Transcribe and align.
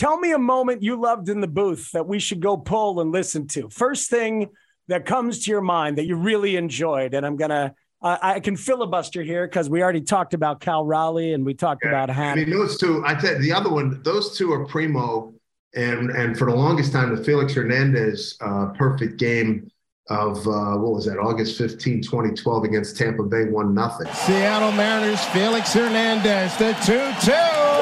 tell 0.00 0.18
me 0.18 0.32
a 0.32 0.38
moment 0.38 0.82
you 0.82 0.98
loved 0.98 1.28
in 1.28 1.42
the 1.42 1.46
booth 1.46 1.92
that 1.92 2.06
we 2.06 2.18
should 2.18 2.40
go 2.40 2.56
pull 2.56 3.00
and 3.00 3.12
listen 3.12 3.46
to. 3.46 3.68
First 3.68 4.08
thing 4.08 4.48
that 4.88 5.04
comes 5.04 5.44
to 5.44 5.50
your 5.50 5.60
mind 5.60 5.98
that 5.98 6.06
you 6.06 6.16
really 6.16 6.56
enjoyed, 6.56 7.14
and 7.14 7.24
I'm 7.24 7.36
gonna. 7.36 7.74
Uh, 8.02 8.16
I 8.22 8.40
can 8.40 8.56
filibuster 8.56 9.22
here 9.22 9.46
because 9.46 9.68
we 9.68 9.82
already 9.82 10.00
talked 10.00 10.32
about 10.32 10.62
Cal 10.62 10.86
Raleigh 10.86 11.34
and 11.34 11.44
we 11.44 11.52
talked 11.52 11.82
yeah. 11.84 11.90
about 11.90 12.08
Hannah. 12.08 12.40
I 12.40 12.44
mean, 12.46 12.50
those 12.50 12.78
two. 12.78 13.02
I 13.04 13.14
tell 13.14 13.38
the 13.38 13.52
other 13.52 13.68
one. 13.68 14.02
Those 14.02 14.38
two 14.38 14.50
are 14.52 14.64
primo, 14.64 15.34
and 15.74 16.08
and 16.10 16.36
for 16.36 16.50
the 16.50 16.56
longest 16.56 16.92
time, 16.92 17.14
the 17.14 17.22
Felix 17.22 17.52
Hernandez 17.52 18.38
uh, 18.40 18.68
perfect 18.68 19.18
game 19.18 19.70
of 20.08 20.38
uh, 20.48 20.78
what 20.78 20.94
was 20.94 21.04
that 21.04 21.18
August 21.18 21.58
15, 21.58 22.02
2012 22.02 22.64
against 22.64 22.96
Tampa 22.96 23.22
Bay, 23.22 23.44
one 23.44 23.74
nothing. 23.74 24.10
Seattle 24.12 24.72
Mariners 24.72 25.22
Felix 25.26 25.72
Hernandez, 25.74 26.56
the 26.56 26.72
2-2. 26.72 27.80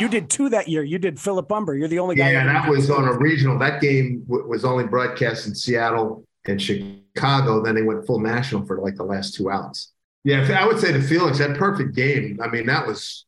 You 0.00 0.08
did 0.08 0.30
two 0.30 0.48
that 0.48 0.68
year. 0.68 0.82
You 0.82 0.98
did 0.98 1.20
Philip 1.20 1.50
Humber. 1.50 1.76
You're 1.76 1.88
the 1.88 1.98
only 1.98 2.16
guy. 2.16 2.32
Yeah, 2.32 2.46
that 2.46 2.68
was 2.68 2.90
on 2.90 3.06
a 3.06 3.12
regional. 3.12 3.58
That 3.58 3.82
game 3.82 4.24
w- 4.28 4.48
was 4.48 4.64
only 4.64 4.84
broadcast 4.84 5.46
in 5.46 5.54
Seattle 5.54 6.24
and 6.46 6.60
Chicago. 6.60 7.62
Then 7.62 7.74
they 7.74 7.82
went 7.82 8.06
full 8.06 8.18
national 8.18 8.64
for 8.64 8.80
like 8.80 8.96
the 8.96 9.04
last 9.04 9.34
two 9.34 9.50
outs. 9.50 9.92
Yeah, 10.24 10.58
I 10.58 10.66
would 10.66 10.78
say 10.78 10.92
to 10.92 11.02
Felix, 11.02 11.38
that 11.38 11.56
perfect 11.58 11.94
game. 11.94 12.38
I 12.42 12.48
mean, 12.48 12.66
that 12.66 12.86
was 12.86 13.26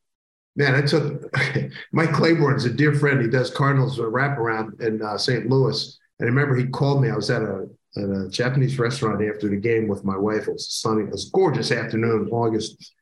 man. 0.55 0.75
I 0.75 0.81
took 0.81 1.23
Mike 1.91 2.13
Claiborne's 2.13 2.65
a 2.65 2.69
dear 2.69 2.93
friend. 2.93 3.21
He 3.21 3.27
does 3.27 3.51
Cardinals 3.51 3.99
wraparound 3.99 4.81
in 4.81 5.01
uh, 5.01 5.17
St. 5.17 5.49
Louis, 5.49 5.99
and 6.19 6.27
I 6.27 6.29
remember 6.29 6.55
he 6.55 6.67
called 6.67 7.01
me. 7.01 7.09
I 7.09 7.15
was 7.15 7.29
at 7.29 7.41
a 7.41 7.67
at 7.95 8.03
a 8.03 8.27
Japanese 8.29 8.79
restaurant 8.79 9.23
after 9.23 9.49
the 9.49 9.55
game 9.55 9.87
with 9.87 10.03
my 10.03 10.17
wife. 10.17 10.47
It 10.47 10.53
was 10.53 10.73
sunny. 10.73 11.03
It 11.03 11.11
was 11.11 11.29
gorgeous 11.29 11.71
afternoon, 11.71 12.27
in 12.27 12.29
August, 12.29 12.93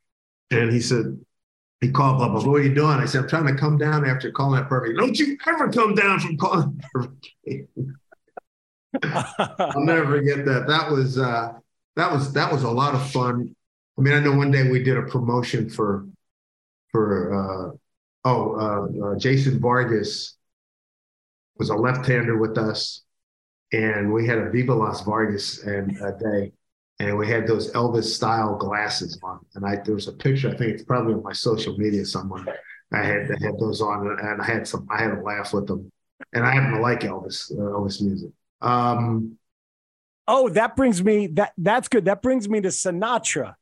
and 0.52 0.72
he 0.72 0.82
said, 0.82 1.18
he 1.82 1.92
called 1.92 2.18
blah, 2.18 2.30
blah, 2.30 2.42
blah. 2.42 2.52
What 2.52 2.62
are 2.62 2.64
you 2.64 2.76
doing? 2.76 3.00
I 3.00 3.06
said, 3.06 3.24
I'm 3.24 3.28
trying 3.28 3.48
to 3.48 3.56
come 3.56 3.78
down 3.78 4.08
after 4.08 4.32
calling 4.32 4.60
that 4.60 4.70
perfect. 4.70 5.00
Don't 5.00 5.18
you 5.18 5.38
ever 5.48 5.72
come 5.72 5.96
down 5.96 6.20
from 6.20 6.38
calling 6.38 6.82
perfect. 6.94 7.28
I'll 9.04 9.84
never 9.84 10.06
forget 10.06 10.46
that. 10.46 10.68
That 10.68 10.92
was 10.92 11.18
uh, 11.18 11.54
that 11.96 12.12
was 12.12 12.34
that 12.34 12.52
was 12.52 12.64
a 12.64 12.70
lot 12.70 12.94
of 12.94 13.10
fun. 13.10 13.56
I 13.98 14.02
mean, 14.02 14.14
I 14.14 14.20
know 14.20 14.36
one 14.36 14.52
day 14.52 14.70
we 14.70 14.84
did 14.84 14.98
a 14.98 15.04
promotion 15.04 15.70
for 15.70 16.06
for 16.92 17.34
uh, 17.34 17.76
oh 18.26 18.56
uh, 18.56 19.08
uh 19.08 19.16
Jason 19.18 19.60
Vargas 19.60 20.38
was 21.58 21.70
a 21.70 21.76
left-hander 21.76 22.38
with 22.38 22.58
us, 22.58 23.04
and 23.72 24.12
we 24.12 24.28
had 24.28 24.40
a 24.40 24.50
Viva 24.50 24.74
Las 24.74 25.02
Vargas 25.02 25.64
and 25.64 25.98
a 26.02 26.18
day, 26.18 26.52
and 27.00 27.18
we 27.18 27.28
had 27.28 27.48
those 27.48 27.72
Elvis 27.74 28.06
style 28.06 28.58
glasses 28.58 29.20
on. 29.24 29.40
And 29.56 29.66
I 29.66 29.78
there 29.84 29.96
was 29.96 30.08
a 30.08 30.14
picture, 30.14 30.50
I 30.50 30.58
think 30.58 30.74
it's 30.74 30.84
probably 30.84 31.14
on 31.14 31.24
my 31.24 31.34
social 31.34 31.78
media 31.78 32.06
somewhere. 32.06 32.46
I 32.94 33.04
had 33.04 33.32
I 33.32 33.44
had 33.44 33.58
those 33.60 33.82
on 33.82 34.18
and 34.22 34.42
I 34.42 34.46
had 34.46 34.68
some 34.68 34.88
I 34.90 35.02
had 35.02 35.12
a 35.12 35.22
laugh 35.22 35.54
with 35.54 35.68
them. 35.68 35.92
And 36.34 36.46
I 36.46 36.52
happen 36.52 36.74
to 36.74 36.82
like 36.82 37.02
Elvis, 37.02 37.52
uh, 37.52 37.56
Elvis 37.56 38.02
music. 38.02 38.32
Um 38.62 39.38
Oh, 40.28 40.50
that 40.50 40.76
brings 40.76 41.04
me 41.04 41.28
that 41.28 41.54
that's 41.58 41.88
good. 41.88 42.06
That 42.06 42.22
brings 42.22 42.48
me 42.48 42.62
to 42.62 42.70
Sinatra. 42.70 43.56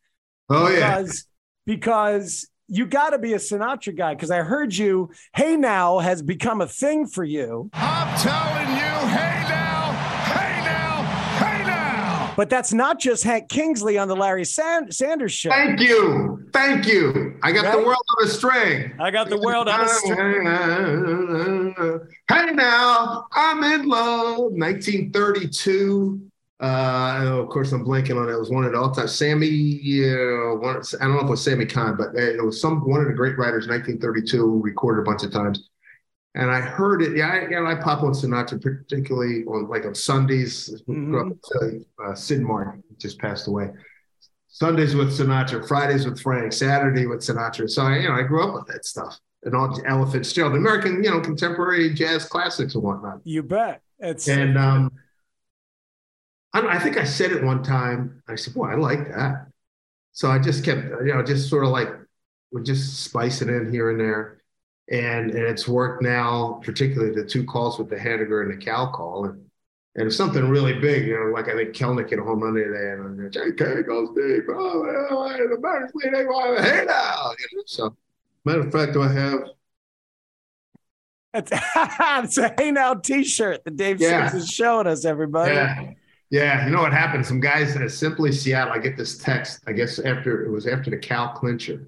Oh 0.50 0.70
yeah. 0.70 0.98
Because 0.98 1.26
because 1.66 2.49
you 2.70 2.86
got 2.86 3.10
to 3.12 3.18
be 3.20 3.34
a 3.34 3.38
Sinatra 3.38 3.96
guy 3.96 4.14
because 4.14 4.32
I 4.32 4.38
heard 4.44 4.76
you. 4.76 5.10
Hey 5.36 5.56
now 5.58 6.00
has 6.00 6.22
become 6.22 6.62
a 6.62 6.68
thing 6.68 7.08
for 7.08 7.24
you. 7.24 7.70
I'm 7.74 8.18
telling 8.20 8.70
you, 8.76 9.08
hey 9.10 9.44
now, 9.50 9.92
hey 10.26 10.62
now, 10.64 11.04
hey 11.38 11.64
now. 11.66 12.34
but 12.38 12.50
that's 12.50 12.72
not 12.72 13.00
just 13.00 13.24
Hank 13.24 13.50
Kingsley 13.50 13.98
on 13.98 14.08
the 14.08 14.16
Larry 14.16 14.46
Sand- 14.46 14.94
Sanders 14.94 15.32
show. 15.32 15.50
Thank 15.50 15.80
you. 15.80 16.48
Thank 16.54 16.88
you. 16.88 17.38
I 17.42 17.52
got 17.52 17.66
right? 17.66 17.78
the 17.78 17.86
world 17.86 18.04
on 18.20 18.26
a 18.26 18.30
string. 18.30 18.94
I 19.00 19.12
got 19.12 19.30
the 19.30 19.40
world 19.40 19.68
on 19.68 19.82
a 19.82 19.88
string. 19.88 20.46
Hey 22.30 22.52
now, 22.54 23.26
I'm 23.34 23.64
in 23.64 23.88
love. 23.88 24.52
1932. 24.52 26.29
Uh, 26.62 27.42
of 27.42 27.50
course, 27.50 27.72
I'm 27.72 27.86
blanking 27.86 28.22
on 28.22 28.28
it. 28.28 28.34
It 28.34 28.40
was 28.40 28.50
one 28.50 28.66
of 28.66 28.74
the 28.74 28.80
all-time 28.80 29.08
Sammy. 29.08 29.80
Uh, 30.04 30.56
one, 30.56 30.82
I 31.00 31.06
don't 31.06 31.14
know 31.14 31.20
if 31.20 31.26
it 31.26 31.30
was 31.30 31.44
Sammy 31.44 31.66
Cahn, 31.66 31.96
but 31.96 32.16
it 32.16 32.44
was 32.44 32.60
some 32.60 32.88
one 32.88 33.02
of 33.02 33.08
the 33.08 33.14
great 33.14 33.38
writers, 33.38 33.68
1932, 33.68 34.62
recorded 34.62 35.02
a 35.02 35.06
bunch 35.06 35.24
of 35.24 35.32
times 35.32 35.70
and 36.36 36.52
I 36.52 36.62
heard 36.62 37.02
it. 37.02 37.16
Yeah, 37.18 37.28
I, 37.28 37.48
know, 37.48 37.66
I 37.66 37.76
pop 37.76 38.04
on 38.04 38.12
Sinatra, 38.12 38.62
particularly 38.62 39.44
on 39.46 39.68
like 39.68 39.86
on 39.86 39.96
Sundays. 39.96 40.82
Mm-hmm. 40.88 41.32
Uh, 42.04 42.16
Sid 42.16 42.42
Mark 42.42 42.78
just 42.98 43.20
passed 43.20 43.48
away. 43.48 43.70
Sundays 44.48 44.96
with 44.96 45.18
Sinatra, 45.18 45.68
Fridays 45.68 46.06
with 46.06 46.20
Frank, 46.22 46.54
Saturday 46.54 47.06
with 47.06 47.20
Sinatra. 47.20 47.70
So 47.70 47.84
I, 47.84 47.98
you 47.98 48.10
know, 48.10 48.16
I 48.16 48.24
grew 48.24 48.48
up 48.48 48.54
with 48.54 48.68
that 48.68 48.86
stuff 48.86 49.20
and 49.44 49.56
all 49.56 49.80
Ella 49.86 50.10
Fitzgerald, 50.10 50.56
American, 50.56 51.04
you 51.04 51.10
know, 51.10 51.22
contemporary 51.22 51.94
jazz 51.94 52.26
classics 52.26 52.76
and 52.76 52.84
whatnot. 52.84 53.22
You 53.24 53.44
bet. 53.44 53.82
It's 54.00 54.28
and 54.28 54.58
um, 54.58 54.92
I, 56.54 56.62
I 56.62 56.80
think 56.80 56.98
I 56.98 57.04
said 57.04 57.32
it 57.32 57.44
one 57.44 57.64
time. 57.64 58.24
I 58.28 58.36
said, 58.36 58.54
"Boy, 58.54 58.68
I 58.68 58.76
like 58.76 59.08
that." 59.10 59.48
So 60.12 60.30
I 60.30 60.40
just 60.40 60.66
kept, 60.66 60.82
you 60.82 61.14
know, 61.14 61.24
just 61.24 61.50
sort 61.50 61.64
of 61.64 61.72
like 61.72 61.90
would 62.52 62.66
just 62.66 63.04
spice 63.04 63.42
it 63.42 63.50
in 63.50 63.72
here 63.72 63.92
and 63.92 64.00
there 64.00 64.40
and 64.90 65.32
and 65.32 65.44
it's 65.44 65.68
worked 65.68 66.02
now, 66.02 66.60
particularly 66.64 67.14
the 67.14 67.28
two 67.28 67.46
calls 67.46 67.78
with 67.78 67.90
the 67.90 67.96
Haniger 67.96 68.42
and 68.42 68.52
the 68.52 68.64
Cal 68.64 68.92
call, 68.92 69.26
and 69.26 69.46
and 69.96 70.08
if 70.08 70.16
something 70.16 70.48
really 70.48 70.74
big, 70.74 71.08
you 71.08 71.20
know, 71.20 71.32
like 71.32 71.48
I 71.48 71.56
think 71.56 71.76
Kelenic 71.76 72.10
hit 72.10 72.20
a 72.20 72.24
home 72.24 72.42
run 72.42 72.54
today, 72.54 72.92
and 72.92 73.32
JK 73.32 73.86
goes 73.86 74.10
deep, 74.10 74.46
oh, 74.50 74.86
the 75.38 75.58
Mariners 75.60 75.92
lead, 75.94 76.14
they 76.14 76.26
want 76.26 76.60
hey 76.60 76.86
now, 76.86 77.32
you 77.38 77.58
know. 77.58 77.64
So, 77.66 77.96
matter 78.46 78.62
of 78.62 78.72
fact, 78.72 78.94
do 78.94 79.04
I 79.04 79.12
have? 79.12 79.40
It's, 81.34 81.52
it's 81.76 82.38
a 82.38 82.54
hey 82.58 82.72
now 82.72 82.96
T-shirt 82.96 83.64
that 83.66 83.76
Dave 83.76 84.02
yeah. 84.02 84.36
is 84.36 84.50
showing 84.50 84.88
us, 84.88 85.06
everybody. 85.06 85.54
Yeah. 85.54 85.92
Yeah, 86.30 86.66
you 86.66 86.72
know 86.72 86.82
what 86.82 86.94
happened? 86.94 87.26
Some 87.26 87.40
guys 87.40 87.76
at 87.76 87.92
Simply 87.92 88.32
Seattle. 88.32 88.74
I 88.74 88.78
get 88.78 88.96
this 88.96 89.18
text. 89.18 89.64
I 89.66 89.74
guess 89.74 89.98
after 89.98 90.46
it 90.46 90.52
was 90.52 90.68
after 90.68 90.92
the 90.92 90.98
Cal 90.98 91.30
clincher, 91.30 91.88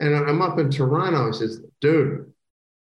and 0.00 0.14
I'm 0.14 0.40
up 0.40 0.58
in 0.58 0.70
Toronto. 0.70 1.26
He 1.26 1.32
says, 1.34 1.60
dude, 1.82 2.32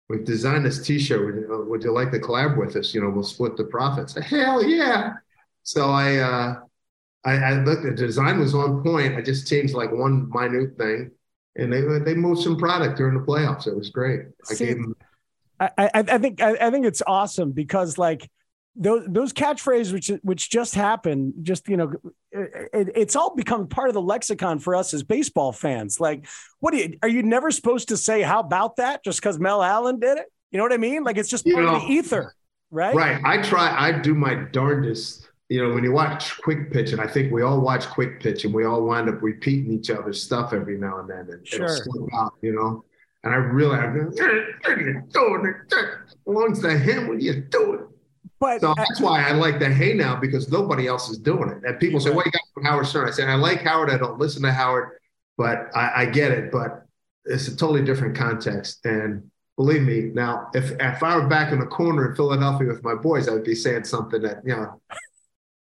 we've 0.07 0.23
designed 0.23 0.65
this 0.65 0.81
T-shirt. 0.81 1.25
Would 1.25 1.35
you, 1.35 1.65
would 1.69 1.83
you 1.83 1.91
like 1.91 2.11
to 2.11 2.19
collab 2.19 2.57
with 2.57 2.77
us? 2.77 2.93
You 2.93 3.01
know, 3.01 3.09
we'll 3.09 3.23
split 3.23 3.57
the 3.57 3.65
profits. 3.65 4.15
Hell 4.23 4.63
yeah! 4.63 5.13
So 5.63 5.89
I, 5.89 6.17
uh, 6.17 6.59
I, 7.25 7.31
I 7.33 7.53
looked. 7.63 7.83
The 7.83 7.91
design 7.91 8.39
was 8.39 8.55
on 8.55 8.81
point. 8.81 9.15
I 9.15 9.21
just 9.21 9.49
changed 9.49 9.73
like 9.73 9.91
one 9.91 10.29
minute 10.29 10.77
thing, 10.77 11.11
and 11.57 11.73
they 11.73 11.81
they 11.81 12.15
moved 12.15 12.41
some 12.41 12.57
product 12.57 12.97
during 12.97 13.19
the 13.19 13.25
playoffs. 13.25 13.67
It 13.67 13.75
was 13.75 13.89
great. 13.89 14.21
I 14.49 14.53
See, 14.53 14.65
gave 14.67 14.77
them. 14.77 14.95
I, 15.59 15.71
I, 15.77 15.89
I 15.93 16.17
think 16.19 16.41
I, 16.41 16.55
I 16.55 16.71
think 16.71 16.85
it's 16.85 17.01
awesome 17.05 17.51
because 17.51 17.97
like 17.97 18.29
those 18.79 19.05
those 19.07 19.33
catchphrases 19.33 19.93
which 19.93 20.11
which 20.23 20.49
just 20.49 20.73
happened 20.73 21.33
just 21.41 21.67
you 21.67 21.77
know 21.77 21.91
it, 22.31 22.89
it's 22.95 23.15
all 23.15 23.35
become 23.35 23.67
part 23.67 23.89
of 23.89 23.93
the 23.93 24.01
lexicon 24.01 24.57
for 24.57 24.73
us 24.73 24.93
as 24.93 25.03
baseball 25.03 25.51
fans. 25.51 25.99
Like 25.99 26.25
what 26.59 26.71
do 26.71 26.77
you 26.77 26.97
are 27.03 27.09
you 27.09 27.21
never 27.21 27.51
supposed 27.51 27.89
to 27.89 27.97
say 27.97 28.21
how 28.21 28.39
about 28.39 28.77
that? 28.77 29.03
just 29.03 29.19
because 29.19 29.37
mel 29.37 29.61
allen 29.61 29.99
did 29.99 30.17
it? 30.17 30.25
You 30.51 30.57
know 30.57 30.63
what 30.63 30.73
i 30.73 30.77
mean? 30.77 31.03
Like 31.03 31.17
it's 31.17 31.29
just 31.29 31.45
part 31.45 31.65
know, 31.65 31.75
of 31.75 31.81
the 31.81 31.87
ether 31.87 32.33
right? 32.71 32.95
Right. 32.95 33.21
I 33.23 33.41
try 33.41 33.75
i 33.77 33.91
do 33.91 34.15
my 34.15 34.35
darndest 34.35 35.29
you 35.49 35.61
know 35.61 35.73
when 35.73 35.83
you 35.83 35.91
watch 35.91 36.39
quick 36.41 36.71
pitch 36.71 36.91
and 36.91 37.01
i 37.01 37.07
think 37.07 37.31
we 37.31 37.41
all 37.41 37.59
watch 37.59 37.87
quick 37.87 38.21
pitch 38.21 38.45
and 38.45 38.53
we 38.53 38.65
all 38.65 38.83
wind 38.83 39.09
up 39.09 39.21
repeating 39.21 39.71
each 39.73 39.89
other's 39.89 40.21
stuff 40.21 40.53
every 40.53 40.77
now 40.77 40.99
and 40.99 41.09
then 41.09 41.27
and 41.31 41.47
sure. 41.47 41.65
it'll 41.65 41.75
slip 41.75 42.13
out 42.13 42.33
you 42.41 42.53
know? 42.53 42.85
And 43.23 43.33
i 43.33 43.37
really 43.37 43.75
i 43.75 43.91
go 43.91 44.05
what 44.05 44.71
are 44.71 44.79
you 44.79 45.03
doing 45.11 45.53
belongs 46.25 46.61
to 46.61 46.77
him 46.77 47.07
what 47.07 47.17
are 47.17 47.21
you 47.21 47.41
doing 47.41 47.87
but 48.39 48.61
so 48.61 48.73
that's 48.75 49.01
why 49.01 49.27
I 49.27 49.31
like 49.33 49.59
the 49.59 49.69
hey 49.69 49.93
now 49.93 50.15
because 50.15 50.49
nobody 50.51 50.87
else 50.87 51.09
is 51.09 51.17
doing 51.17 51.49
it. 51.49 51.63
And 51.63 51.79
people 51.79 51.99
say, 51.99 52.09
"Well, 52.09 52.23
you 52.25 52.31
got 52.31 52.41
from 52.53 52.63
Howard 52.63 52.87
Stern." 52.87 53.07
I 53.07 53.11
say, 53.11 53.25
"I 53.25 53.35
like 53.35 53.61
Howard. 53.61 53.89
I 53.89 53.97
don't 53.97 54.17
listen 54.17 54.41
to 54.43 54.51
Howard, 54.51 54.99
but 55.37 55.67
I, 55.75 56.03
I 56.03 56.05
get 56.05 56.31
it. 56.31 56.51
But 56.51 56.85
it's 57.25 57.47
a 57.47 57.55
totally 57.55 57.83
different 57.83 58.15
context." 58.15 58.85
And 58.85 59.29
believe 59.57 59.81
me, 59.81 60.11
now 60.13 60.49
if 60.53 60.71
if 60.79 61.03
I 61.03 61.17
were 61.17 61.27
back 61.27 61.51
in 61.51 61.59
the 61.59 61.65
corner 61.65 62.09
in 62.09 62.15
Philadelphia 62.15 62.67
with 62.67 62.83
my 62.83 62.95
boys, 62.95 63.27
I 63.27 63.33
would 63.33 63.43
be 63.43 63.55
saying 63.55 63.83
something 63.83 64.21
that 64.21 64.41
you 64.45 64.55
know 64.55 64.81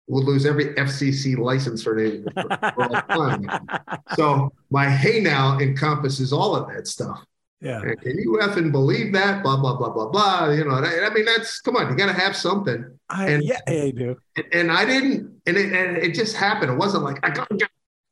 we'll 0.07 0.23
lose 0.23 0.45
every 0.45 0.73
FCC 0.75 1.37
license 1.37 1.83
for, 1.83 1.95
for, 1.95 3.03
for 3.13 3.95
so 4.15 4.51
my 4.69 4.89
hey 4.89 5.21
now 5.21 5.57
encompasses 5.59 6.33
all 6.33 6.55
of 6.55 6.67
that 6.67 6.87
stuff. 6.87 7.23
Yeah. 7.61 7.81
And 7.81 7.99
can 8.01 8.17
you 8.17 8.39
effing 8.41 8.71
believe 8.71 9.11
that? 9.13 9.43
Blah 9.43 9.57
blah 9.57 9.75
blah 9.75 9.89
blah 9.89 10.07
blah. 10.09 10.49
You 10.49 10.63
know, 10.63 10.75
I 10.75 11.09
mean, 11.13 11.25
that's 11.25 11.59
come 11.59 11.75
on. 11.75 11.89
You 11.89 11.97
got 11.97 12.05
to 12.05 12.13
have 12.13 12.35
something. 12.35 12.97
I, 13.09 13.29
and 13.29 13.43
yeah, 13.43 13.59
I 13.67 13.91
do. 13.95 14.15
And, 14.37 14.45
and 14.53 14.71
I 14.71 14.85
didn't, 14.85 15.41
and 15.45 15.57
it, 15.57 15.73
and 15.73 15.97
it 15.97 16.15
just 16.15 16.37
happened. 16.37 16.71
It 16.71 16.77
wasn't 16.77 17.03
like 17.03 17.19
I 17.21 17.31
got 17.31 17.49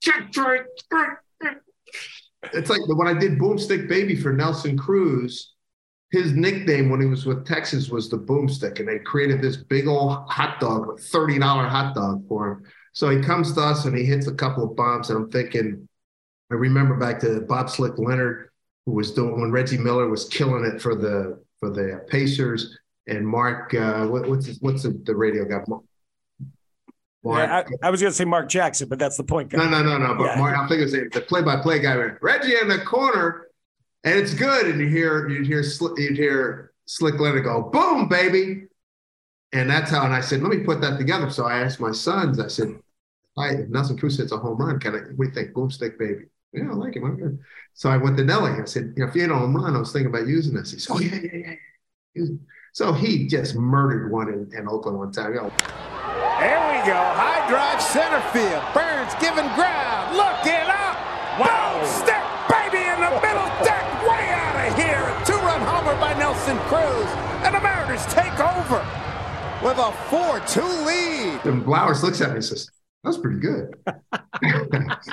check. 0.02 0.30
It's 2.54 2.70
like 2.70 2.82
when 2.88 3.08
I 3.08 3.18
did 3.18 3.40
Boomstick 3.40 3.88
Baby 3.88 4.16
for 4.16 4.34
Nelson 4.34 4.78
Cruz. 4.78 5.54
his 6.12 6.34
nickname 6.34 6.90
when 6.90 7.02
he 7.02 7.08
was 7.08 7.26
with 7.26 7.46
Texas 7.46 7.90
was 7.90 8.10
the 8.10 8.18
boomstick, 8.18 8.80
and 8.80 8.88
they 8.88 9.00
created 9.00 9.42
this 9.42 9.58
big 9.58 9.88
old 9.88 10.30
hot 10.30 10.60
dog, 10.60 11.00
$30 11.00 11.42
hot 11.42 11.94
dog 11.96 12.26
for 12.28 12.52
him. 12.52 12.64
So 12.94 13.10
he 13.10 13.22
comes 13.22 13.54
to 13.54 13.62
us 13.62 13.86
and 13.86 13.96
he 13.96 14.06
hits 14.06 14.28
a 14.28 14.34
couple 14.34 14.64
of 14.64 14.76
bombs, 14.76 15.10
and 15.10 15.20
I'm 15.20 15.32
thinking, 15.32 15.88
I 16.52 16.56
remember 16.56 16.96
back 16.96 17.20
to 17.22 17.42
Bob 17.42 17.70
Slick 17.70 17.98
Leonard, 17.98 18.47
who 18.88 18.94
was 18.94 19.12
doing 19.12 19.40
when 19.40 19.52
Reggie 19.52 19.78
Miller 19.78 20.08
was 20.08 20.30
killing 20.30 20.64
it 20.64 20.82
for 20.82 20.96
the 20.96 21.44
for 21.60 21.70
the 21.70 22.06
Pacers, 22.08 22.80
and 23.06 23.28
Mark, 23.28 23.74
uh, 23.74 24.08
what, 24.08 24.30
what's 24.30 24.46
his, 24.46 24.62
what's 24.62 24.84
the, 24.84 24.92
the 25.04 25.14
radio 25.14 25.44
guy? 25.44 25.62
Mark, 25.68 25.84
yeah, 27.26 27.64
I, 27.84 27.88
I, 27.88 27.90
was 27.90 28.00
going 28.00 28.12
to 28.12 28.16
say 28.16 28.24
Mark 28.24 28.48
Jackson, 28.48 28.88
but 28.88 28.98
that's 28.98 29.18
the 29.18 29.26
point. 29.26 29.50
Guy. 29.50 29.58
No, 29.58 29.70
no, 29.70 29.84
no, 29.84 29.98
no. 29.98 30.16
But 30.16 30.24
yeah. 30.24 30.36
Mark, 30.38 30.58
I'm 30.58 30.70
thinking 30.70 31.10
the 31.12 31.20
play-by-play 31.20 31.80
guy. 31.80 31.96
Reggie 32.22 32.56
in 32.62 32.70
the 32.70 32.80
corner, 32.80 33.48
and 34.06 34.18
it's 34.18 34.34
good. 34.34 34.68
And 34.68 34.80
you 34.80 34.88
hear 34.88 35.28
you 35.28 35.44
hear 35.44 35.62
you'd 35.98 36.18
hear 36.18 36.72
Slick 36.86 37.20
Leonard 37.20 37.44
go, 37.44 37.64
"Boom, 37.64 38.08
baby," 38.08 38.68
and 39.52 39.70
that's 39.70 39.92
how. 39.92 40.06
And 40.06 40.14
I 40.14 40.22
said, 40.22 40.42
"Let 40.42 40.52
me 40.52 40.64
put 40.64 40.80
that 40.80 40.98
together." 40.98 41.30
So 41.30 41.46
I 41.46 41.60
asked 41.60 41.82
my 41.82 41.92
sons. 41.92 42.40
I 42.40 42.48
said, 42.48 42.70
"Hi, 43.38 43.50
if 43.50 43.68
Nelson 43.68 43.98
Cruz 43.98 44.18
hits 44.18 44.32
a 44.32 44.38
home 44.38 44.60
run, 44.60 44.80
can 44.80 44.96
I? 44.96 45.00
We 45.18 45.30
think 45.32 45.52
boomstick, 45.52 46.00
baby." 46.00 46.28
Yeah, 46.54 46.72
I 46.72 46.74
like 46.74 46.96
him. 46.96 47.06
I'm 47.06 47.18
good. 47.18 47.40
So 47.74 47.90
I 47.90 47.98
went 47.98 48.18
to 48.18 48.24
Nelly. 48.24 48.52
I 48.52 48.66
said, 48.66 48.94
you 48.96 49.04
know, 49.04 49.10
if 49.10 49.16
you 49.16 49.22
hit 49.22 49.32
a 49.32 49.36
home 49.36 49.56
run, 49.56 49.76
I 49.76 49.80
was 49.80 49.92
thinking 49.92 50.08
about 50.08 50.28
using 50.28 50.56
this. 50.56 50.72
He 50.72 50.80
said, 50.80 50.94
"Oh 50.94 51.00
yeah, 51.00 51.20
yeah, 51.22 51.56
yeah." 52.16 52.26
So 52.74 52.94
he 52.94 53.28
just 53.28 53.56
murdered 53.56 54.12
one 54.12 54.30
in, 54.30 54.50
in 54.58 54.68
Oakland 54.68 54.98
one 54.98 55.12
time. 55.12 55.34
You 55.34 55.42
know, 55.42 55.54
there 56.40 56.62
we 56.70 56.80
go. 56.88 56.98
High 56.98 57.48
drive 57.50 57.82
center 57.82 58.22
field. 58.32 58.64
Burns 58.74 59.14
giving 59.20 59.50
ground. 59.58 60.16
Looking 60.16 60.66
up. 60.70 60.98
Wow. 61.42 61.78
Boom, 61.78 61.86
stick, 61.86 62.24
baby, 62.50 62.86
in 62.86 63.00
the 63.02 63.14
middle 63.22 63.50
deck. 63.66 63.86
Way 64.08 64.30
out 64.30 64.70
of 64.70 64.76
here. 64.78 65.02
A 65.02 65.26
two-run 65.26 65.62
homer 65.62 66.00
by 66.00 66.18
Nelson 66.18 66.58
Cruz. 66.70 67.10
And 67.46 67.54
the 67.56 67.62
Mariners 67.62 68.06
take 68.08 68.40
over 68.40 68.82
with 69.64 69.78
a 69.78 69.92
4-2 70.10 70.86
lead. 70.86 71.46
And 71.46 71.64
Blowers 71.64 72.04
looks 72.04 72.22
at 72.22 72.30
me 72.30 72.36
and 72.36 72.46
says, 72.46 72.70
that's 73.04 73.18
pretty 73.18 73.40
good. 73.40 73.76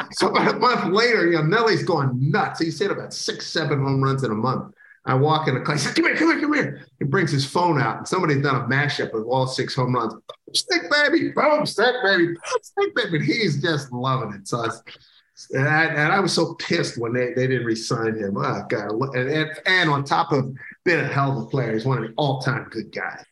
so 0.13 0.29
about 0.29 0.55
a 0.55 0.59
month 0.59 0.93
later, 0.93 1.27
you 1.27 1.33
know, 1.33 1.43
Nelly's 1.43 1.83
going 1.83 2.11
nuts. 2.31 2.61
He's 2.61 2.79
hit 2.79 2.91
about 2.91 3.13
six, 3.13 3.47
seven 3.47 3.81
home 3.81 4.03
runs 4.03 4.25
in 4.25 4.31
a 4.31 4.35
month. 4.35 4.75
I 5.07 5.15
walk 5.15 5.49
in 5.49 5.55
the 5.55 5.61
class. 5.61 5.87
Come 5.93 6.07
here, 6.07 6.17
come 6.17 6.31
here, 6.31 6.41
come 6.41 6.55
here. 6.55 6.87
He 6.99 7.05
brings 7.05 7.31
his 7.31 7.45
phone 7.45 7.79
out, 7.79 7.99
and 7.99 8.09
somebody's 8.09 8.43
done 8.43 8.57
a 8.57 8.67
mashup 8.67 9.13
of 9.13 9.27
all 9.27 9.47
six 9.47 9.75
home 9.75 9.95
runs. 9.95 10.15
Stick 10.55 10.91
baby, 10.91 11.31
boom, 11.31 11.67
stick 11.67 11.95
baby, 12.03 12.35
stick 12.63 12.95
baby. 12.95 13.25
He's 13.25 13.61
just 13.61 13.93
loving 13.93 14.33
it. 14.33 14.49
So, 14.49 14.67
and 15.53 15.69
I, 15.69 15.85
and 15.87 16.13
I 16.13 16.21
was 16.21 16.33
so 16.33 16.55
pissed 16.55 16.97
when 16.97 17.13
they, 17.13 17.35
they 17.35 17.47
didn't 17.47 17.67
resign 17.67 18.17
him. 18.17 18.37
Oh 18.39 18.63
God! 18.69 18.93
And, 19.15 19.29
and, 19.29 19.51
and 19.67 19.91
on 19.91 20.05
top 20.05 20.33
of 20.33 20.55
being 20.85 21.01
a 21.01 21.07
hell 21.07 21.37
of 21.37 21.45
a 21.45 21.47
player, 21.49 21.75
he's 21.75 21.85
one 21.85 21.99
of 21.99 22.09
the 22.09 22.15
all 22.17 22.41
time 22.41 22.69
good 22.71 22.91
guys. 22.91 23.25